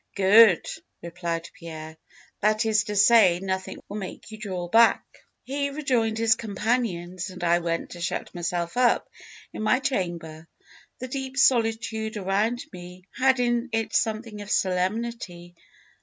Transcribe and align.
"'Good!' 0.15 0.65
replied 1.03 1.47
Pierre; 1.53 1.95
'that 2.39 2.65
is 2.65 2.85
to 2.85 2.95
say, 2.95 3.39
nothing 3.39 3.77
will 3.87 3.97
make 3.97 4.31
you 4.31 4.39
draw 4.39 4.67
back.' 4.67 5.05
"He 5.43 5.69
rejoined 5.69 6.17
his 6.17 6.33
companions, 6.33 7.29
and 7.29 7.43
I 7.43 7.59
went 7.59 7.91
to 7.91 8.01
shut 8.01 8.33
myself 8.33 8.77
up 8.77 9.07
in 9.53 9.61
my 9.61 9.79
chamber. 9.79 10.47
"The 10.97 11.07
deep 11.07 11.37
solitude 11.37 12.17
around 12.17 12.63
me 12.73 13.03
had 13.15 13.39
in 13.39 13.69
it 13.73 13.93
something 13.93 14.41
of 14.41 14.49
solemnity. 14.49 15.53